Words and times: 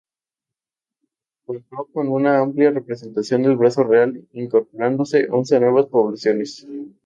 Contó 1.45 1.87
con 1.93 2.07
una 2.07 2.39
amplia 2.39 2.71
representación 2.71 3.43
del 3.43 3.55
brazo 3.55 3.83
real 3.83 4.27
incorporándose 4.33 5.27
once 5.29 5.59
nuevas 5.59 5.85
poblaciones. 5.89 6.65